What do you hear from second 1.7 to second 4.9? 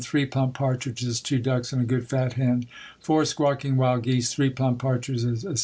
and a good fat hen. Four squawking wild geese, three plump